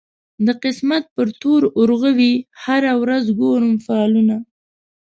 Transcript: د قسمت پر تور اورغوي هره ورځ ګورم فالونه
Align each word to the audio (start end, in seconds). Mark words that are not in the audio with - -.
د 0.45 0.47
قسمت 0.63 1.03
پر 1.15 1.27
تور 1.41 1.61
اورغوي 1.79 2.33
هره 2.63 2.93
ورځ 3.01 3.25
ګورم 3.39 3.73
فالونه 3.85 4.35